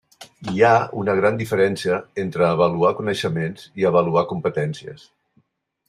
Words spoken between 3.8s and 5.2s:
i avaluar competències.